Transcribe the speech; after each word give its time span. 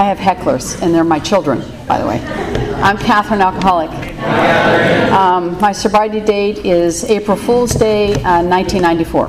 I 0.00 0.04
have 0.04 0.16
hecklers, 0.16 0.80
and 0.80 0.94
they're 0.94 1.04
my 1.04 1.18
children, 1.18 1.62
by 1.86 1.98
the 1.98 2.06
way. 2.06 2.20
I'm 2.80 2.96
Catherine 2.96 3.42
Alcoholic. 3.42 3.90
Um, 5.12 5.60
my 5.60 5.72
sobriety 5.72 6.20
date 6.20 6.64
is 6.64 7.04
April 7.04 7.36
Fool's 7.36 7.74
Day, 7.74 8.14
uh, 8.24 8.42
1994. 8.42 9.26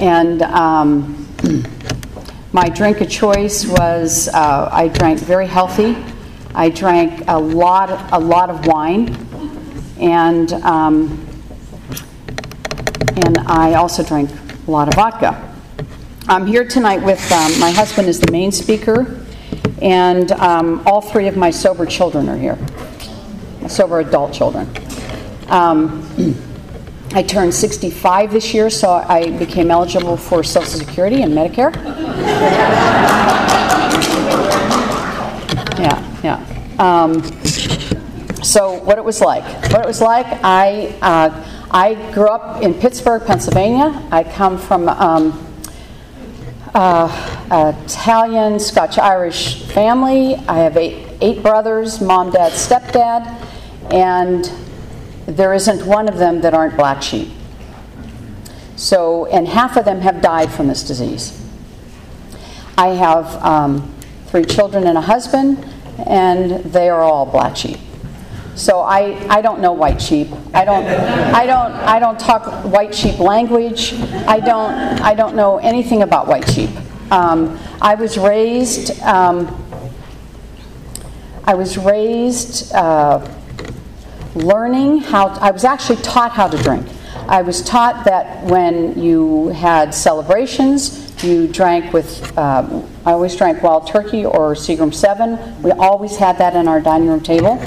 And 0.00 0.42
um, 0.42 1.26
my 2.52 2.68
drink 2.68 3.00
of 3.00 3.10
choice 3.10 3.66
was 3.66 4.28
uh, 4.28 4.68
I 4.70 4.86
drank 4.86 5.18
very 5.18 5.48
healthy. 5.48 5.96
I 6.54 6.68
drank 6.68 7.24
a 7.26 7.40
lot, 7.40 7.90
a 8.12 8.20
lot 8.20 8.50
of 8.50 8.66
wine, 8.68 9.16
and 9.98 10.52
um, 10.62 11.26
and 13.16 13.38
I 13.48 13.74
also 13.74 14.04
drank 14.04 14.30
a 14.68 14.70
lot 14.70 14.86
of 14.86 14.94
vodka. 14.94 15.55
I'm 16.28 16.44
here 16.44 16.66
tonight 16.66 17.04
with 17.04 17.20
um, 17.30 17.56
my 17.60 17.70
husband 17.70 18.08
is 18.08 18.18
the 18.18 18.32
main 18.32 18.50
speaker, 18.50 19.24
and 19.80 20.32
um, 20.32 20.82
all 20.84 21.00
three 21.00 21.28
of 21.28 21.36
my 21.36 21.52
sober 21.52 21.86
children 21.86 22.28
are 22.28 22.36
here, 22.36 22.58
sober 23.68 24.00
adult 24.00 24.34
children. 24.34 24.68
Um, 25.46 26.04
I 27.12 27.22
turned 27.22 27.54
65 27.54 28.32
this 28.32 28.52
year, 28.52 28.70
so 28.70 28.90
I 28.90 29.38
became 29.38 29.70
eligible 29.70 30.16
for 30.16 30.42
Social 30.42 30.80
Security 30.80 31.22
and 31.22 31.32
Medicare. 31.32 31.72
yeah, 35.78 36.20
yeah. 36.24 36.74
Um, 36.80 37.22
so 38.42 38.82
what 38.82 38.98
it 38.98 39.04
was 39.04 39.20
like? 39.20 39.44
What 39.70 39.82
it 39.82 39.86
was 39.86 40.00
like? 40.00 40.26
I 40.42 40.92
uh, 41.02 41.66
I 41.70 41.94
grew 42.12 42.28
up 42.28 42.62
in 42.62 42.74
Pittsburgh, 42.74 43.24
Pennsylvania. 43.24 44.08
I 44.10 44.24
come 44.24 44.58
from 44.58 44.88
um, 44.88 45.45
uh, 46.76 47.82
Italian, 47.86 48.60
Scotch 48.60 48.98
Irish 48.98 49.62
family. 49.62 50.34
I 50.46 50.58
have 50.58 50.76
eight, 50.76 51.08
eight 51.22 51.42
brothers, 51.42 52.02
mom, 52.02 52.30
dad, 52.30 52.52
stepdad, 52.52 53.24
and 53.90 54.50
there 55.26 55.54
isn't 55.54 55.86
one 55.86 56.06
of 56.06 56.18
them 56.18 56.42
that 56.42 56.52
aren't 56.52 56.76
black 56.76 57.02
sheep. 57.02 57.30
So, 58.76 59.24
and 59.26 59.48
half 59.48 59.78
of 59.78 59.86
them 59.86 60.00
have 60.02 60.20
died 60.20 60.52
from 60.52 60.68
this 60.68 60.82
disease. 60.82 61.42
I 62.76 62.88
have 62.88 63.42
um, 63.42 63.94
three 64.26 64.44
children 64.44 64.86
and 64.86 64.98
a 64.98 65.00
husband, 65.00 65.64
and 66.06 66.62
they 66.62 66.90
are 66.90 67.00
all 67.00 67.24
black 67.24 67.56
sheep. 67.56 67.78
So 68.56 68.80
I, 68.80 69.24
I 69.28 69.40
don't 69.42 69.60
know 69.60 69.72
white 69.72 70.00
sheep. 70.00 70.28
I 70.52 70.64
don't 70.64 70.86
I 70.86 71.46
don't 71.46 71.72
I 71.72 71.98
don't 71.98 72.18
talk 72.18 72.64
white 72.64 72.94
sheep 72.94 73.18
language. 73.18 73.92
I 74.26 74.40
don't 74.40 74.72
I 75.00 75.14
don't 75.14 75.36
know 75.36 75.58
anything 75.58 76.02
about 76.02 76.26
white 76.26 76.48
sheep. 76.48 76.70
Um, 77.12 77.58
I 77.80 77.94
was 77.94 78.18
raised 78.18 79.00
um, 79.02 79.62
I 81.48 81.54
was 81.54 81.78
raised 81.78 82.72
uh, 82.74 83.24
learning 84.34 84.98
how, 84.98 85.28
I 85.28 85.52
was 85.52 85.64
actually 85.64 86.02
taught 86.02 86.32
how 86.32 86.48
to 86.48 86.60
drink. 86.60 86.88
I 87.28 87.42
was 87.42 87.62
taught 87.62 88.04
that 88.04 88.44
when 88.44 89.00
you 89.00 89.48
had 89.48 89.94
celebrations, 89.94 91.14
you 91.22 91.46
drank 91.46 91.92
with, 91.92 92.36
um, 92.36 92.88
I 93.04 93.12
always 93.12 93.36
drank 93.36 93.62
wild 93.62 93.86
turkey 93.86 94.26
or 94.26 94.54
Seagram 94.54 94.92
7. 94.92 95.62
We 95.62 95.70
always 95.70 96.16
had 96.16 96.36
that 96.38 96.56
in 96.56 96.66
our 96.66 96.80
dining 96.80 97.08
room 97.08 97.20
table. 97.20 97.62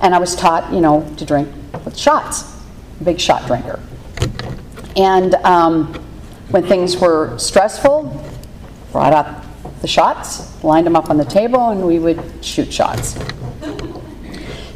And 0.00 0.14
I 0.14 0.18
was 0.18 0.36
taught, 0.36 0.72
you 0.72 0.80
know, 0.80 1.08
to 1.16 1.24
drink 1.24 1.48
with 1.84 1.96
shots, 1.96 2.44
big 3.02 3.20
shot 3.20 3.46
drinker. 3.46 3.80
And 4.96 5.34
um, 5.36 5.94
when 6.50 6.64
things 6.64 6.96
were 6.96 7.36
stressful, 7.38 8.24
brought 8.92 9.12
up 9.12 9.44
the 9.80 9.86
shots, 9.86 10.62
lined 10.64 10.86
them 10.86 10.96
up 10.96 11.10
on 11.10 11.16
the 11.16 11.24
table, 11.24 11.70
and 11.70 11.86
we 11.86 11.98
would 11.98 12.20
shoot 12.44 12.72
shots. 12.72 13.18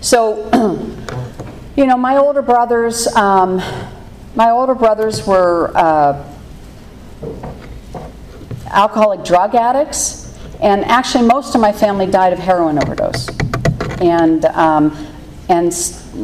So, 0.01 0.49
you 1.77 1.87
know, 1.87 1.97
my 1.97 2.17
older 2.17 2.43
brothers, 2.43 3.07
um, 3.17 3.63
my 4.35 4.51
older 4.51 4.75
brothers 4.75 5.27
were 5.27 5.73
uh, 5.77 6.33
alcoholic 8.67 9.25
drug 9.25 9.55
addicts, 9.55 10.39
and 10.61 10.85
actually, 10.85 11.27
most 11.27 11.55
of 11.55 11.61
my 11.61 11.73
family 11.73 12.07
died 12.07 12.33
of 12.33 12.39
heroin 12.39 12.83
overdose, 12.83 13.29
and 14.01 14.45
um, 14.47 14.91
and, 15.53 15.73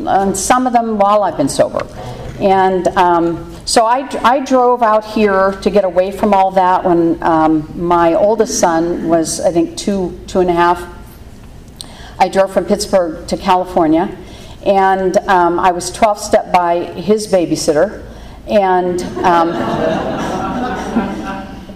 and 0.08 0.36
some 0.36 0.66
of 0.66 0.72
them 0.72 0.98
while 0.98 1.22
I've 1.22 1.36
been 1.36 1.48
sober, 1.48 1.86
and. 2.40 2.88
Um, 2.88 3.54
so 3.68 3.84
I, 3.84 4.08
I 4.24 4.40
drove 4.40 4.82
out 4.82 5.04
here 5.04 5.52
to 5.60 5.68
get 5.68 5.84
away 5.84 6.10
from 6.10 6.32
all 6.32 6.50
that 6.52 6.84
when 6.84 7.22
um, 7.22 7.70
my 7.74 8.14
oldest 8.14 8.58
son 8.58 9.08
was, 9.08 9.40
I 9.40 9.52
think, 9.52 9.76
two, 9.76 10.18
two 10.26 10.40
and 10.40 10.48
a 10.48 10.54
half, 10.54 10.82
I 12.18 12.28
drove 12.28 12.50
from 12.50 12.64
Pittsburgh 12.64 13.28
to 13.28 13.36
California, 13.36 14.16
and 14.64 15.18
um, 15.28 15.60
I 15.60 15.70
was 15.70 15.92
12 15.92 16.18
step 16.18 16.50
by 16.50 16.82
his 16.94 17.28
babysitter, 17.28 18.04
and 18.48 19.02
um, 19.22 19.50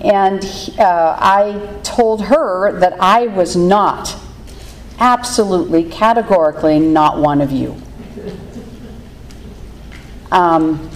and 0.03 0.43
uh, 0.79 1.17
I 1.21 1.79
told 1.85 2.25
her 2.25 2.81
that 2.81 3.01
I 3.01 3.27
was 3.27 3.55
not, 3.55 4.17
absolutely, 4.99 5.85
categorically, 5.85 6.79
not 6.79 7.19
one 7.19 7.41
of 7.41 7.51
you. 7.51 7.77
Um, 10.31 10.91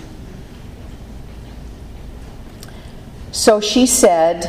so 3.33 3.61
she 3.61 3.87
said 3.87 4.47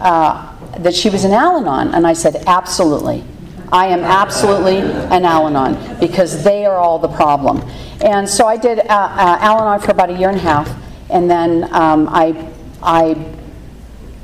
uh, 0.00 0.54
that 0.78 0.94
she 0.94 1.08
was 1.08 1.24
an 1.24 1.32
Al 1.32 1.56
Anon, 1.58 1.94
and 1.94 2.06
I 2.06 2.12
said, 2.12 2.42
absolutely. 2.46 3.24
I 3.72 3.86
am 3.86 4.00
absolutely 4.00 4.78
an 4.78 5.24
Al 5.24 5.46
Anon 5.46 5.98
because 5.98 6.42
they 6.44 6.66
are 6.66 6.76
all 6.76 6.98
the 6.98 7.08
problem. 7.08 7.60
And 8.02 8.28
so 8.28 8.46
I 8.46 8.56
did 8.56 8.80
uh, 8.80 8.82
uh, 8.82 9.38
Al 9.40 9.60
Anon 9.62 9.80
for 9.80 9.92
about 9.92 10.10
a 10.10 10.18
year 10.18 10.28
and 10.28 10.38
a 10.38 10.42
half, 10.42 10.70
and 11.10 11.30
then 11.30 11.64
um, 11.72 12.08
I, 12.10 12.52
I 12.82 13.34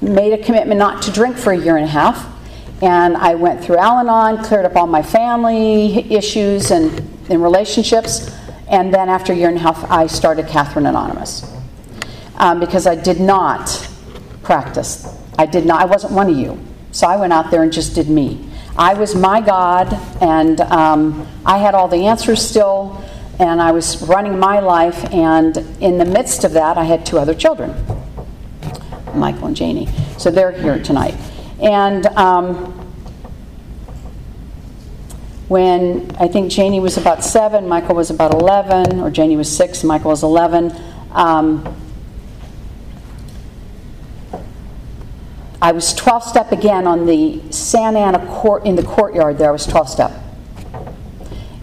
made 0.00 0.32
a 0.32 0.42
commitment 0.42 0.78
not 0.78 1.02
to 1.02 1.12
drink 1.12 1.37
for 1.37 1.52
a 1.52 1.58
year 1.58 1.76
and 1.76 1.84
a 1.84 1.88
half. 1.88 2.26
And 2.82 3.16
I 3.16 3.34
went 3.34 3.62
through 3.62 3.76
Al 3.76 3.98
Anon, 3.98 4.42
cleared 4.42 4.64
up 4.64 4.76
all 4.76 4.86
my 4.86 5.02
family 5.02 6.12
issues 6.12 6.70
and, 6.70 6.98
and 7.28 7.42
relationships. 7.42 8.34
And 8.68 8.94
then 8.94 9.08
after 9.08 9.32
a 9.32 9.36
year 9.36 9.48
and 9.48 9.58
a 9.58 9.60
half, 9.60 9.91
I 9.91 10.06
started 10.06 10.46
Catherine 10.46 10.86
Anonymous 10.86 11.44
um, 12.36 12.58
because 12.58 12.86
I 12.86 12.94
did 12.94 13.20
not 13.20 13.88
practice. 14.42 15.06
I 15.38 15.46
did 15.46 15.66
not. 15.66 15.82
I 15.82 15.84
wasn't 15.84 16.14
one 16.14 16.30
of 16.30 16.36
you. 16.36 16.58
So 16.92 17.06
I 17.06 17.16
went 17.16 17.32
out 17.32 17.50
there 17.50 17.62
and 17.62 17.72
just 17.72 17.94
did 17.94 18.08
me. 18.08 18.46
I 18.76 18.94
was 18.94 19.14
my 19.14 19.40
God, 19.40 19.92
and 20.22 20.60
um, 20.62 21.28
I 21.44 21.58
had 21.58 21.74
all 21.74 21.86
the 21.86 22.06
answers 22.06 22.40
still, 22.40 23.02
and 23.38 23.60
I 23.60 23.72
was 23.72 24.02
running 24.02 24.38
my 24.38 24.60
life. 24.60 25.12
And 25.12 25.56
in 25.80 25.98
the 25.98 26.04
midst 26.04 26.44
of 26.44 26.52
that, 26.52 26.78
I 26.78 26.84
had 26.84 27.04
two 27.04 27.19
other 27.19 27.34
children, 27.34 27.74
Michael 29.14 29.48
and 29.48 29.56
Janie. 29.56 29.88
So 30.19 30.30
they're 30.30 30.52
here 30.52 30.82
tonight. 30.82 31.14
And 31.62 32.06
um, 32.06 32.56
when 35.48 36.15
I 36.19 36.28
think 36.28 36.50
Janie 36.50 36.81
was 36.81 36.97
about 36.97 37.22
seven, 37.22 37.69
Michael 37.69 37.97
was 37.97 38.10
about 38.10 38.32
11, 38.32 39.00
or 39.00 39.10
Janie 39.10 39.37
was 39.37 39.54
six, 39.54 39.84
Michael 39.84 40.10
was 40.10 40.22
11. 40.22 40.72
Um, 41.12 41.76
I 45.60 45.72
was 45.72 45.93
12 45.93 46.25
step 46.25 46.53
again 46.53 46.87
on 46.87 47.04
the 47.04 47.43
Santa 47.53 47.99
Ana 47.99 48.26
court 48.26 48.65
in 48.65 48.76
the 48.76 48.82
courtyard 48.82 49.37
there. 49.37 49.50
I 49.50 49.53
was 49.53 49.66
12 49.66 49.88
step. 49.91 50.12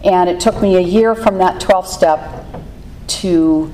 And 0.03 0.29
it 0.29 0.39
took 0.39 0.61
me 0.61 0.75
a 0.75 0.81
year 0.81 1.15
from 1.15 1.39
that 1.39 1.59
12 1.59 1.87
step 1.87 2.45
to 3.07 3.71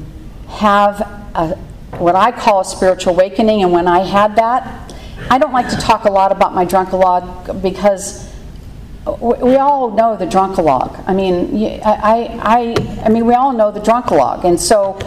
have 0.48 1.02
a, 1.36 1.58
what 1.98 2.16
I 2.16 2.32
call 2.32 2.62
a 2.62 2.66
spiritual 2.66 3.14
awakening. 3.14 3.64
And 3.64 3.74
when 3.74 3.90
I 3.90 4.00
had 4.00 4.38
that, 4.38 4.83
I 5.34 5.40
don't 5.40 5.52
like 5.52 5.68
to 5.70 5.78
talk 5.78 6.06
a 6.06 6.12
lot 6.12 6.32
about 6.32 6.54
my 6.54 6.64
drunkalog 6.64 7.60
because 7.64 8.32
we 9.20 9.56
all 9.56 9.90
know 9.90 10.16
the 10.16 10.28
drunkalog. 10.28 11.04
I 11.08 11.14
mean, 11.16 11.82
I, 11.84 12.40
I, 12.40 13.02
I 13.04 13.10
mean, 13.10 13.26
we 13.26 13.34
all 13.34 13.52
know 13.52 13.72
the 13.72 13.80
drunkalog. 13.80 14.44
And 14.44 14.60
so 14.60 15.00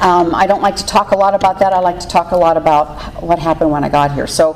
um, 0.00 0.34
I 0.34 0.46
don't 0.46 0.60
like 0.60 0.76
to 0.76 0.84
talk 0.84 1.12
a 1.12 1.16
lot 1.16 1.32
about 1.32 1.58
that. 1.60 1.72
I 1.72 1.78
like 1.78 1.98
to 2.00 2.06
talk 2.06 2.32
a 2.32 2.36
lot 2.36 2.58
about 2.58 3.22
what 3.22 3.38
happened 3.38 3.70
when 3.70 3.82
I 3.82 3.88
got 3.88 4.12
here. 4.12 4.26
So 4.26 4.52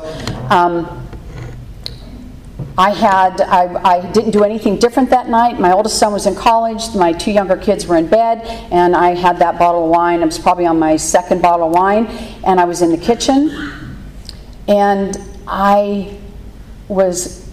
um, 0.51 1.09
I 2.77 2.91
had 2.91 3.41
I, 3.41 3.75
I, 3.83 4.13
didn't 4.13 4.33
do 4.33 4.45
anything 4.45 4.79
different 4.79 5.09
that 5.11 5.31
night. 5.31 5.59
My 5.59 5.73
oldest 5.73 5.99
son 5.99 6.13
was 6.13 6.27
in 6.27 6.35
college. 6.35 6.95
My 6.95 7.15
two 7.15 7.31
younger 7.31 7.57
kids 7.57 7.87
were 7.87 7.97
in 7.97 8.07
bed, 8.07 8.43
and 8.71 8.95
I 8.95 9.15
had 9.15 9.39
that 9.39 9.59
bottle 9.59 9.85
of 9.85 9.91
wine. 9.91 10.21
I 10.23 10.27
was 10.27 10.39
probably 10.39 10.67
on 10.67 10.79
my 10.79 10.97
second 10.97 11.41
bottle 11.41 11.69
of 11.69 11.73
wine, 11.73 12.07
and 12.45 12.61
I 12.61 12.67
was 12.67 12.83
in 12.83 12.91
the 12.91 12.99
kitchen, 12.99 13.82
and 14.69 15.19
I 15.47 16.19
was 16.89 17.49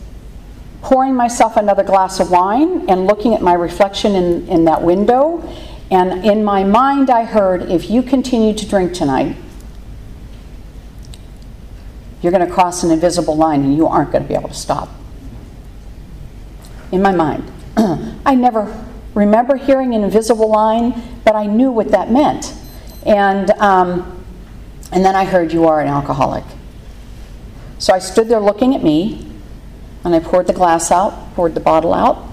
pouring 0.82 1.16
myself 1.16 1.58
another 1.58 1.84
glass 1.84 2.20
of 2.20 2.32
wine 2.32 2.90
and 2.90 3.06
looking 3.06 3.34
at 3.34 3.42
my 3.42 3.54
reflection 3.54 4.16
in, 4.16 4.48
in 4.48 4.66
that 4.66 4.82
window 4.82 5.44
and 5.92 6.24
in 6.24 6.44
my 6.44 6.64
mind, 6.64 7.10
I 7.10 7.24
heard 7.24 7.64
if 7.64 7.90
you 7.90 8.04
continue 8.04 8.54
to 8.54 8.68
drink 8.68 8.94
tonight, 8.94 9.36
You're 12.22 12.34
going 12.34 12.46
to 12.46 12.54
cross 12.54 12.84
an 12.84 12.92
invisible 12.92 13.38
line 13.38 13.64
and 13.64 13.78
you 13.78 13.88
aren't 13.88 14.12
going 14.12 14.24
to 14.24 14.28
be 14.28 14.36
able 14.36 14.50
to 14.50 14.54
stop. 14.54 14.90
In 16.92 17.02
my 17.02 17.14
mind, 17.14 17.50
I 18.26 18.36
never 18.36 18.86
remember 19.14 19.56
hearing 19.56 19.96
an 19.96 20.04
invisible 20.04 20.50
line, 20.50 21.02
but 21.24 21.36
I 21.36 21.46
knew 21.46 21.72
what 21.72 21.92
that 21.92 22.12
meant. 22.12 22.54
And, 23.06 23.52
um, 23.52 24.22
and 24.92 25.06
then 25.06 25.16
I 25.16 25.24
heard, 25.24 25.54
You 25.54 25.66
are 25.68 25.80
an 25.80 25.88
alcoholic. 25.88 26.44
So 27.80 27.94
I 27.94 28.00
stood 28.00 28.28
there 28.28 28.42
looking 28.42 28.76
at 28.76 28.84
me, 28.84 29.26
and 30.04 30.14
I 30.14 30.20
poured 30.20 30.48
the 30.48 30.54
glass 30.54 30.92
out, 30.92 31.34
poured 31.34 31.56
the 31.56 31.62
bottle 31.62 31.94
out, 31.94 32.30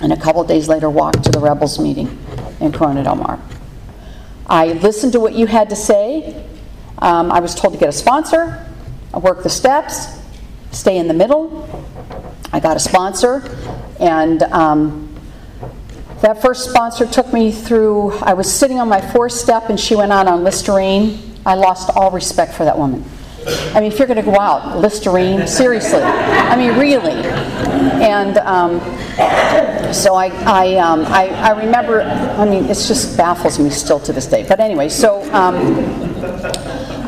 and 0.00 0.10
a 0.10 0.16
couple 0.16 0.42
days 0.44 0.68
later 0.68 0.88
walked 0.88 1.22
to 1.24 1.30
the 1.30 1.38
Rebels 1.38 1.78
meeting 1.78 2.18
in 2.58 2.72
Corona 2.72 3.04
Del 3.04 3.16
Mar. 3.16 3.38
I 4.46 4.68
listened 4.68 5.12
to 5.12 5.20
what 5.20 5.34
you 5.34 5.46
had 5.46 5.68
to 5.68 5.76
say. 5.76 6.46
Um, 6.96 7.30
I 7.30 7.40
was 7.40 7.54
told 7.54 7.74
to 7.74 7.78
get 7.78 7.90
a 7.90 7.92
sponsor, 7.92 8.66
I 9.12 9.18
work 9.18 9.42
the 9.42 9.50
steps, 9.50 10.18
stay 10.72 10.96
in 10.96 11.08
the 11.08 11.14
middle. 11.14 11.68
I 12.50 12.60
got 12.60 12.74
a 12.74 12.80
sponsor, 12.80 13.42
and 14.00 14.42
um, 14.44 15.14
that 16.22 16.40
first 16.40 16.70
sponsor 16.70 17.04
took 17.04 17.34
me 17.34 17.52
through. 17.52 18.12
I 18.20 18.32
was 18.32 18.50
sitting 18.50 18.80
on 18.80 18.88
my 18.88 19.02
fourth 19.02 19.32
step, 19.32 19.68
and 19.68 19.78
she 19.78 19.94
went 19.94 20.10
on 20.10 20.26
on 20.26 20.42
Listerine. 20.42 21.34
I 21.44 21.54
lost 21.54 21.90
all 21.94 22.10
respect 22.10 22.54
for 22.54 22.64
that 22.64 22.78
woman. 22.78 23.04
I 23.74 23.80
mean, 23.80 23.92
if 23.92 23.98
you're 23.98 24.08
going 24.08 24.24
to 24.24 24.30
go 24.30 24.38
out, 24.38 24.78
Listerine, 24.78 25.46
seriously. 25.46 26.02
I 26.02 26.56
mean, 26.56 26.78
really. 26.78 27.26
And 28.02 28.38
um, 28.38 28.80
so 29.92 30.14
I, 30.14 30.28
I, 30.44 30.76
um, 30.76 31.04
I, 31.06 31.28
I, 31.28 31.50
remember, 31.58 32.02
I 32.02 32.44
mean, 32.44 32.64
it 32.64 32.74
just 32.74 33.16
baffles 33.16 33.58
me 33.58 33.70
still 33.70 34.00
to 34.00 34.12
this 34.12 34.26
day. 34.26 34.44
But 34.46 34.60
anyway, 34.60 34.88
so, 34.88 35.22
um, 35.32 35.56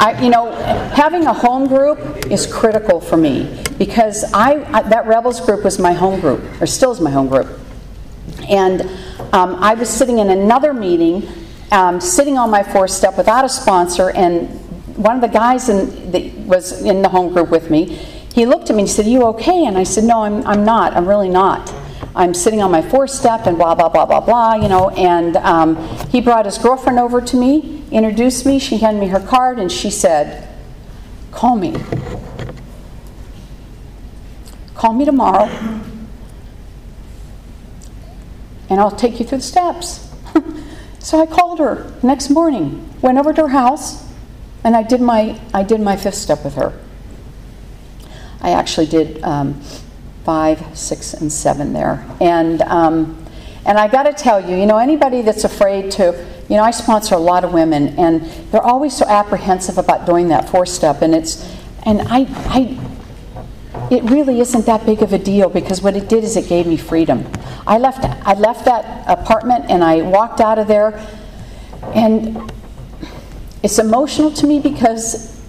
I, 0.01 0.19
you 0.23 0.31
know, 0.31 0.53
having 0.95 1.27
a 1.27 1.33
home 1.33 1.67
group 1.69 2.27
is 2.27 2.47
critical 2.47 3.01
for 3.01 3.17
me 3.17 3.63
because 3.79 4.25
I, 4.33 4.65
I, 4.73 4.83
that 4.89 5.07
Rebels 5.07 5.41
group 5.41 5.65
was 5.65 5.79
my 5.79 5.93
home 5.93 6.21
group, 6.21 6.43
or 6.61 6.67
still 6.67 6.91
is 6.93 7.01
my 7.01 7.11
home 7.11 7.29
group. 7.29 7.49
And 8.49 8.83
um, 9.33 9.57
I 9.57 9.75
was 9.75 9.89
sitting 9.89 10.19
in 10.19 10.31
another 10.31 10.73
meeting, 10.73 11.29
um, 11.71 12.01
sitting 12.01 12.39
on 12.39 12.51
my 12.51 12.63
fourth 12.63 12.91
step 12.91 13.17
without 13.17 13.45
a 13.45 13.49
sponsor, 13.49 14.11
and 14.11 14.60
one 15.02 15.17
of 15.17 15.23
the 15.23 15.29
guys 15.29 15.69
in 15.69 16.11
that 16.11 16.32
was 16.47 16.82
in 16.82 17.00
the 17.00 17.08
home 17.08 17.32
group 17.32 17.49
with 17.49 17.70
me, 17.70 17.87
he 18.35 18.44
looked 18.44 18.69
at 18.70 18.76
me 18.76 18.82
and 18.82 18.88
he 18.88 18.94
said, 18.94 19.06
"You 19.06 19.25
okay?" 19.29 19.64
And 19.64 19.79
I 19.79 19.85
said, 19.85 20.05
"No, 20.05 20.25
I'm, 20.25 20.47
I'm 20.47 20.64
not. 20.64 20.94
I'm 20.94 21.08
really 21.08 21.29
not. 21.29 21.73
I'm 22.14 22.35
sitting 22.35 22.61
on 22.61 22.70
my 22.70 22.82
fourth 22.82 23.11
step 23.11 23.47
and 23.47 23.56
blah 23.56 23.75
blah 23.75 23.88
blah 23.88 24.05
blah 24.05 24.20
blah, 24.20 24.55
you 24.55 24.69
know." 24.69 24.91
And 24.91 25.37
um, 25.38 25.76
he 26.11 26.20
brought 26.20 26.44
his 26.44 26.58
girlfriend 26.58 26.99
over 26.99 27.20
to 27.20 27.37
me, 27.37 27.82
introduced 27.91 28.44
me. 28.44 28.58
She 28.58 28.76
handed 28.76 29.00
me 29.00 29.08
her 29.08 29.20
card, 29.20 29.58
and 29.58 29.73
she 29.73 29.91
said, 29.91 30.49
"Call 31.32 31.56
me. 31.56 31.75
Call 34.75 34.93
me 34.93 35.05
tomorrow, 35.05 35.47
and 38.69 38.81
I'll 38.81 38.91
take 38.91 39.19
you 39.19 39.25
through 39.25 39.38
the 39.38 39.44
steps." 39.44 40.08
so 40.99 41.20
I 41.20 41.26
called 41.26 41.58
her 41.58 41.91
next 42.02 42.29
morning. 42.29 42.87
Went 43.00 43.17
over 43.17 43.32
to 43.32 43.43
her 43.43 43.49
house 43.49 44.10
and 44.65 44.77
I 44.77 44.83
did 44.83 45.01
my 45.01 45.41
I 45.55 45.62
did 45.62 45.81
my 45.81 45.97
fifth 45.97 46.17
step 46.17 46.45
with 46.45 46.55
her. 46.55 46.79
I 48.41 48.53
actually 48.53 48.87
did 48.87 49.23
um, 49.23 49.61
five, 50.25 50.77
six, 50.77 51.15
and 51.15 51.33
seven 51.33 51.73
there, 51.73 52.07
and 52.21 52.62
um, 52.62 53.25
and 53.67 53.79
I 53.79 53.89
got 53.89 54.05
to 54.05 54.12
tell 54.12 54.41
you, 54.41 54.57
you 54.57 54.67
know, 54.67 54.79
anybody 54.79 55.23
that's 55.23 55.45
afraid 55.45 55.91
to, 55.93 56.27
you 56.49 56.57
know, 56.57 56.62
I 56.62 56.71
sponsor 56.71 57.15
a 57.15 57.19
lot 57.19 57.45
of 57.45 57.53
women, 57.53 57.99
and 57.99 58.23
they're 58.51 58.62
always 58.62 58.97
so 58.97 59.07
apprehensive 59.07 59.77
about 59.77 60.07
doing 60.07 60.29
that 60.29 60.49
fourth 60.49 60.71
step, 60.71 61.03
and 61.03 61.15
it's, 61.15 61.47
and 61.85 62.01
I, 62.03 62.27
I, 62.49 63.89
it 63.91 64.03
really 64.05 64.41
isn't 64.41 64.65
that 64.67 64.87
big 64.87 65.03
of 65.03 65.12
a 65.12 65.19
deal 65.19 65.51
because 65.51 65.83
what 65.83 65.95
it 65.95 66.09
did 66.09 66.25
is 66.25 66.37
it 66.37 66.49
gave 66.49 66.67
me 66.67 66.77
freedom. 66.77 67.31
I 67.67 67.77
left, 67.77 68.05
I 68.05 68.35
left 68.35 68.65
that 68.65 69.05
apartment 69.07 69.67
and 69.69 69.85
I 69.85 70.03
walked 70.03 70.41
out 70.41 70.59
of 70.59 70.67
there, 70.67 70.99
and 71.95 72.51
it's 73.62 73.79
emotional 73.79 74.31
to 74.33 74.47
me 74.47 74.61
because 74.61 75.41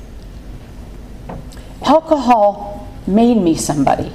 alcohol 1.82 2.88
made 3.08 3.38
me 3.38 3.56
somebody. 3.56 4.12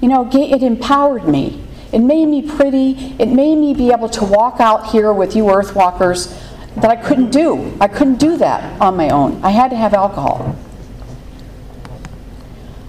You 0.00 0.08
know, 0.08 0.28
it 0.32 0.62
empowered 0.62 1.28
me. 1.28 1.62
It 1.92 1.98
made 1.98 2.26
me 2.26 2.42
pretty. 2.42 3.16
It 3.18 3.26
made 3.26 3.56
me 3.56 3.74
be 3.74 3.90
able 3.90 4.08
to 4.10 4.24
walk 4.24 4.60
out 4.60 4.86
here 4.86 5.12
with 5.12 5.34
you 5.34 5.44
earthwalkers 5.44 6.36
that 6.76 6.90
I 6.90 6.96
couldn't 6.96 7.30
do. 7.30 7.76
I 7.80 7.88
couldn't 7.88 8.16
do 8.16 8.36
that 8.38 8.80
on 8.80 8.96
my 8.96 9.10
own. 9.10 9.42
I 9.42 9.50
had 9.50 9.70
to 9.70 9.76
have 9.76 9.92
alcohol. 9.92 10.56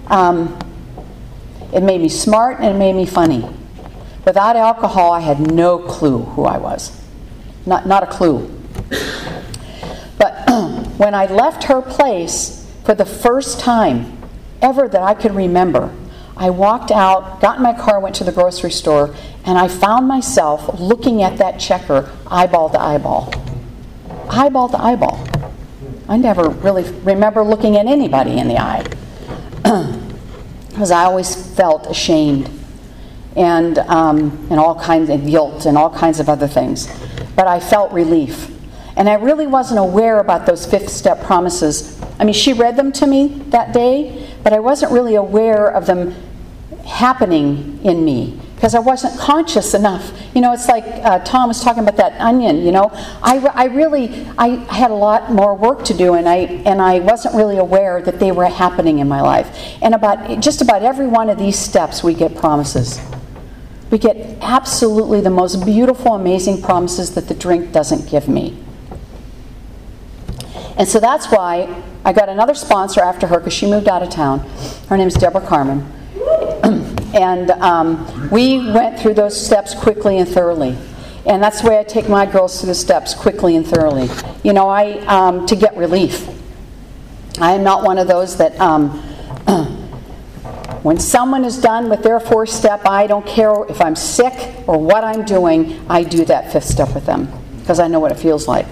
Um, 0.06 0.58
it 1.72 1.82
made 1.82 2.00
me 2.00 2.08
smart 2.08 2.60
and 2.60 2.76
it 2.76 2.78
made 2.78 2.94
me 2.94 3.06
funny. 3.06 3.48
Without 4.24 4.56
alcohol, 4.56 5.10
I 5.10 5.20
had 5.20 5.40
no 5.40 5.78
clue 5.78 6.20
who 6.20 6.44
I 6.44 6.58
was. 6.58 6.98
Not, 7.66 7.86
not 7.86 8.02
a 8.02 8.06
clue. 8.06 8.48
When 11.02 11.16
I 11.16 11.26
left 11.26 11.64
her 11.64 11.82
place 11.82 12.64
for 12.84 12.94
the 12.94 13.04
first 13.04 13.58
time 13.58 14.16
ever 14.60 14.86
that 14.86 15.02
I 15.02 15.14
could 15.14 15.34
remember, 15.34 15.92
I 16.36 16.50
walked 16.50 16.92
out, 16.92 17.40
got 17.40 17.56
in 17.56 17.62
my 17.64 17.72
car, 17.72 17.98
went 17.98 18.14
to 18.16 18.24
the 18.24 18.30
grocery 18.30 18.70
store, 18.70 19.12
and 19.44 19.58
I 19.58 19.66
found 19.66 20.06
myself 20.06 20.78
looking 20.78 21.24
at 21.24 21.38
that 21.38 21.58
checker 21.58 22.08
eyeball 22.28 22.70
to 22.70 22.80
eyeball. 22.80 23.34
Eyeball 24.30 24.68
to 24.68 24.80
eyeball. 24.80 25.26
I 26.08 26.18
never 26.18 26.48
really 26.48 26.88
remember 27.00 27.42
looking 27.42 27.76
at 27.76 27.86
anybody 27.86 28.38
in 28.38 28.46
the 28.46 28.58
eye 28.60 28.84
because 30.68 30.92
I 30.92 31.02
always 31.02 31.34
felt 31.56 31.88
ashamed 31.88 32.48
and, 33.34 33.78
um, 33.78 34.46
and 34.52 34.60
all 34.60 34.78
kinds 34.78 35.10
of 35.10 35.26
guilt 35.26 35.66
and 35.66 35.76
all 35.76 35.90
kinds 35.90 36.20
of 36.20 36.28
other 36.28 36.46
things. 36.46 36.86
But 37.34 37.48
I 37.48 37.58
felt 37.58 37.90
relief. 37.90 38.51
And 38.96 39.08
I 39.08 39.14
really 39.14 39.46
wasn't 39.46 39.80
aware 39.80 40.18
about 40.18 40.46
those 40.46 40.66
fifth 40.66 40.90
step 40.90 41.22
promises. 41.22 42.00
I 42.18 42.24
mean, 42.24 42.34
she 42.34 42.52
read 42.52 42.76
them 42.76 42.92
to 42.92 43.06
me 43.06 43.28
that 43.48 43.72
day, 43.72 44.28
but 44.42 44.52
I 44.52 44.60
wasn't 44.60 44.92
really 44.92 45.14
aware 45.14 45.68
of 45.68 45.86
them 45.86 46.14
happening 46.84 47.80
in 47.84 48.04
me 48.04 48.38
because 48.62 48.76
I 48.76 48.78
wasn't 48.78 49.18
conscious 49.18 49.74
enough. 49.74 50.12
You 50.34 50.40
know, 50.40 50.52
it's 50.52 50.68
like 50.68 50.84
uh, 50.84 51.18
Tom 51.20 51.48
was 51.48 51.64
talking 51.64 51.82
about 51.82 51.96
that 51.96 52.12
onion. 52.20 52.58
You 52.58 52.70
know, 52.70 52.90
I, 53.20 53.38
I 53.54 53.64
really 53.64 54.24
I 54.38 54.50
had 54.72 54.92
a 54.92 54.94
lot 54.94 55.32
more 55.32 55.54
work 55.54 55.84
to 55.86 55.94
do, 55.94 56.14
and 56.14 56.28
I 56.28 56.36
and 56.64 56.80
I 56.80 57.00
wasn't 57.00 57.34
really 57.34 57.58
aware 57.58 58.00
that 58.02 58.20
they 58.20 58.30
were 58.30 58.46
happening 58.46 59.00
in 59.00 59.08
my 59.08 59.20
life. 59.20 59.76
And 59.82 59.94
about 59.96 60.40
just 60.40 60.62
about 60.62 60.84
every 60.84 61.08
one 61.08 61.28
of 61.28 61.38
these 61.38 61.58
steps, 61.58 62.04
we 62.04 62.14
get 62.14 62.36
promises. 62.36 63.00
We 63.90 63.98
get 63.98 64.38
absolutely 64.40 65.20
the 65.20 65.30
most 65.30 65.64
beautiful, 65.64 66.14
amazing 66.14 66.62
promises 66.62 67.14
that 67.16 67.26
the 67.26 67.34
drink 67.34 67.72
doesn't 67.72 68.08
give 68.08 68.28
me. 68.28 68.62
And 70.82 70.88
so 70.88 70.98
that's 70.98 71.28
why 71.28 71.80
I 72.04 72.12
got 72.12 72.28
another 72.28 72.54
sponsor 72.54 73.02
after 73.02 73.28
her 73.28 73.38
because 73.38 73.52
she 73.52 73.70
moved 73.70 73.86
out 73.86 74.02
of 74.02 74.10
town. 74.10 74.40
Her 74.88 74.96
name 74.96 75.06
is 75.06 75.14
Deborah 75.14 75.46
Carmen. 75.46 75.80
and 77.14 77.52
um, 77.52 78.28
we 78.32 78.58
went 78.58 78.98
through 78.98 79.14
those 79.14 79.40
steps 79.40 79.76
quickly 79.76 80.18
and 80.18 80.28
thoroughly. 80.28 80.76
And 81.24 81.40
that's 81.40 81.62
the 81.62 81.68
way 81.68 81.78
I 81.78 81.84
take 81.84 82.08
my 82.08 82.26
girls 82.26 82.58
through 82.58 82.66
the 82.66 82.74
steps 82.74 83.14
quickly 83.14 83.54
and 83.54 83.64
thoroughly. 83.64 84.10
You 84.42 84.52
know, 84.54 84.68
I 84.68 84.98
um, 85.06 85.46
to 85.46 85.54
get 85.54 85.76
relief. 85.76 86.28
I 87.38 87.52
am 87.52 87.62
not 87.62 87.84
one 87.84 87.96
of 87.96 88.08
those 88.08 88.36
that 88.38 88.58
um, 88.58 88.90
when 90.82 90.98
someone 90.98 91.44
is 91.44 91.58
done 91.58 91.90
with 91.90 92.02
their 92.02 92.18
fourth 92.18 92.50
step, 92.50 92.84
I 92.88 93.06
don't 93.06 93.24
care 93.24 93.54
if 93.68 93.80
I'm 93.80 93.94
sick 93.94 94.52
or 94.66 94.78
what 94.78 95.04
I'm 95.04 95.24
doing, 95.24 95.80
I 95.88 96.02
do 96.02 96.24
that 96.24 96.52
fifth 96.52 96.64
step 96.64 96.92
with 96.92 97.06
them 97.06 97.28
because 97.60 97.78
I 97.78 97.86
know 97.86 98.00
what 98.00 98.10
it 98.10 98.18
feels 98.18 98.48
like. 98.48 98.66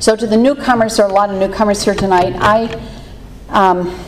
So, 0.00 0.14
to 0.14 0.28
the 0.28 0.36
newcomers, 0.36 0.96
there 0.96 1.06
are 1.06 1.10
a 1.10 1.12
lot 1.12 1.28
of 1.28 1.38
newcomers 1.40 1.82
here 1.82 1.94
tonight. 1.94 2.32
I, 2.38 2.80
um, 3.48 3.98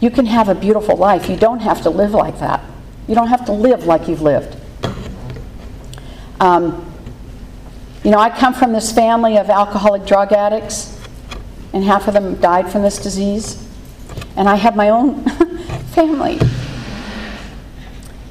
you 0.00 0.10
can 0.10 0.26
have 0.26 0.48
a 0.48 0.54
beautiful 0.54 0.96
life. 0.96 1.28
You 1.28 1.36
don't 1.36 1.58
have 1.58 1.82
to 1.82 1.90
live 1.90 2.12
like 2.12 2.38
that. 2.38 2.64
You 3.08 3.16
don't 3.16 3.26
have 3.26 3.46
to 3.46 3.52
live 3.52 3.84
like 3.84 4.06
you've 4.06 4.22
lived. 4.22 4.56
Um, 6.38 6.88
you 8.04 8.12
know, 8.12 8.18
I 8.18 8.30
come 8.30 8.54
from 8.54 8.72
this 8.72 8.92
family 8.92 9.38
of 9.38 9.50
alcoholic 9.50 10.06
drug 10.06 10.32
addicts, 10.32 10.96
and 11.72 11.82
half 11.82 12.06
of 12.06 12.14
them 12.14 12.36
died 12.36 12.70
from 12.70 12.82
this 12.82 12.98
disease. 12.98 13.68
And 14.36 14.48
I 14.48 14.54
have 14.54 14.76
my 14.76 14.90
own 14.90 15.24
family. 15.94 16.38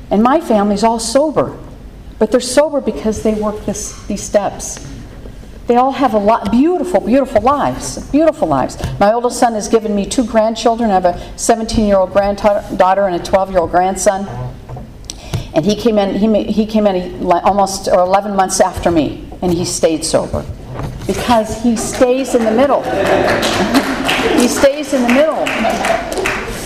And 0.10 0.24
my 0.24 0.40
family's 0.40 0.86
all 0.86 1.00
sober. 1.00 1.60
But 2.24 2.32
they're 2.32 2.40
sober 2.40 2.80
because 2.80 3.22
they 3.22 3.34
work 3.34 3.66
this, 3.66 4.02
these 4.08 4.24
steps. 4.24 4.80
They 5.68 5.76
all 5.76 5.92
have 5.92 6.14
a 6.14 6.18
lot, 6.18 6.52
beautiful, 6.52 7.02
beautiful 7.02 7.42
lives. 7.42 8.10
Beautiful 8.12 8.48
lives. 8.48 8.78
My 8.98 9.12
oldest 9.12 9.38
son 9.38 9.56
has 9.56 9.68
given 9.68 9.94
me 9.94 10.06
two 10.06 10.26
grandchildren. 10.26 10.90
I 10.90 10.94
have 10.94 11.04
a 11.04 11.38
17 11.38 11.86
year 11.86 11.98
old 11.98 12.14
granddaughter 12.14 13.08
and 13.08 13.16
a 13.18 13.20
12 13.22 13.50
year 13.50 13.60
old 13.60 13.72
grandson. 13.72 14.26
And 15.54 15.66
he 15.66 15.76
came 15.76 15.98
in, 15.98 16.16
he, 16.16 16.44
he 16.46 16.66
came 16.66 16.88
in 16.88 17.30
almost 17.30 17.90
or 17.90 18.00
11 18.00 18.38
months 18.38 18.62
after 18.62 18.90
me, 18.90 19.28
and 19.42 19.54
he 19.54 19.66
stayed 19.66 20.06
sober. 20.06 20.46
because 21.06 21.62
he 21.62 21.76
stays 21.76 22.36
in 22.36 22.46
the 22.46 22.52
middle. 22.52 22.84
he 24.40 24.48
stays 24.48 24.94
in 24.94 25.02
the 25.02 25.14
middle 25.14 25.46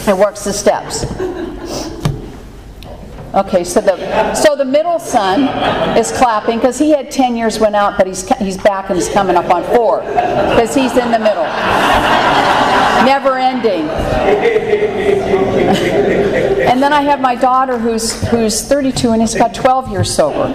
and 0.07 0.19
works 0.19 0.43
the 0.43 0.53
steps. 0.53 1.03
Okay, 3.38 3.63
so 3.63 3.79
the 3.82 4.34
so 4.34 4.56
the 4.56 4.65
middle 4.65 4.98
son 4.98 5.44
is 5.96 6.12
clapping 6.12 6.58
because 6.58 6.79
he 6.79 6.89
had 6.89 7.12
10 7.12 7.36
years 7.36 7.60
went 7.60 7.75
out, 7.75 7.96
but 7.96 8.08
he's 8.08 8.27
he's 8.39 8.58
back 8.58 8.89
and 8.89 8.98
he's 8.98 9.10
coming 9.10 9.36
up 9.36 9.51
on 9.53 9.63
four 9.75 10.00
because 10.00 10.74
he's 10.74 10.98
in 10.98 11.12
the 11.12 11.20
middle, 11.20 11.44
never 13.06 13.38
ending. 13.38 13.88
and 16.65 16.82
then 16.82 16.91
I 16.91 17.01
have 17.01 17.22
my 17.22 17.36
daughter 17.36 17.77
who's 17.77 18.27
who's 18.29 18.63
32 18.63 19.12
and 19.12 19.22
has 19.22 19.36
got 19.36 19.53
12 19.53 19.89
years 19.89 20.10
sober. 20.10 20.51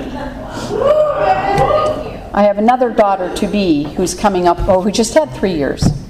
I 2.34 2.42
have 2.42 2.58
another 2.58 2.90
daughter 2.90 3.32
to 3.36 3.46
be 3.46 3.84
who's 3.94 4.12
coming 4.12 4.48
up, 4.48 4.58
oh, 4.62 4.80
who 4.80 4.90
just 4.90 5.14
had 5.14 5.30
three 5.30 5.54
years. 5.54 6.01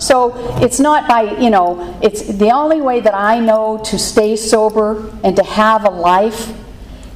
So 0.00 0.32
it's 0.62 0.80
not 0.80 1.06
by, 1.06 1.36
you 1.38 1.50
know, 1.50 1.98
it's 2.02 2.22
the 2.22 2.50
only 2.50 2.80
way 2.80 3.00
that 3.00 3.14
I 3.14 3.38
know 3.38 3.78
to 3.84 3.98
stay 3.98 4.34
sober 4.34 5.12
and 5.22 5.36
to 5.36 5.42
have 5.42 5.84
a 5.84 5.90
life 5.90 6.54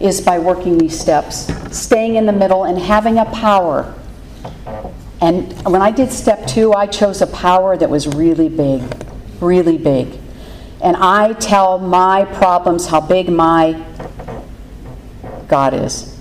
is 0.01 0.21
by 0.21 0.39
working 0.39 0.77
these 0.77 0.99
steps, 0.99 1.51
staying 1.75 2.17
in 2.17 2.27
the 2.27 2.33
middle 2.33 2.65
and 2.65 2.79
having 2.79 3.19
a 3.19 3.25
power. 3.25 3.95
And 5.23 5.51
when 5.65 5.81
I 5.81 5.91
did 5.91 6.13
step 6.13 6.47
two, 6.47 6.75
I 6.75 6.87
chose 6.87 7.23
a 7.23 7.27
power 7.27 7.75
that 7.75 7.89
was 7.89 8.07
really 8.07 8.51
big, 8.51 8.83
really 9.41 9.79
big. 9.79 10.19
And 10.83 10.95
I 10.99 11.33
tell 11.33 11.79
my 11.79 12.27
problems 12.27 12.87
how 12.87 13.01
big 13.01 13.31
my 13.31 13.83
God 15.49 15.73
is. 15.73 16.19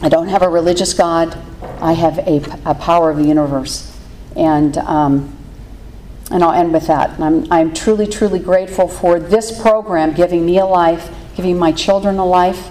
I 0.00 0.08
don't 0.08 0.28
have 0.28 0.40
a 0.40 0.48
religious 0.48 0.94
God, 0.94 1.36
I 1.82 1.92
have 1.92 2.18
a, 2.20 2.42
a 2.64 2.74
power 2.74 3.10
of 3.10 3.18
the 3.18 3.24
universe. 3.24 3.93
And, 4.36 4.76
um, 4.78 5.36
and 6.30 6.42
I'll 6.42 6.52
end 6.52 6.72
with 6.72 6.86
that. 6.86 7.18
I'm, 7.20 7.50
I'm 7.52 7.74
truly, 7.74 8.06
truly 8.06 8.38
grateful 8.38 8.88
for 8.88 9.18
this 9.18 9.60
program 9.60 10.14
giving 10.14 10.44
me 10.44 10.58
a 10.58 10.66
life, 10.66 11.14
giving 11.36 11.58
my 11.58 11.72
children 11.72 12.18
a 12.18 12.26
life, 12.26 12.70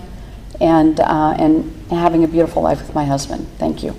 and, 0.60 1.00
uh, 1.00 1.36
and 1.38 1.74
having 1.90 2.24
a 2.24 2.28
beautiful 2.28 2.62
life 2.62 2.80
with 2.80 2.94
my 2.94 3.06
husband. 3.06 3.48
Thank 3.58 3.84
you. 3.84 3.96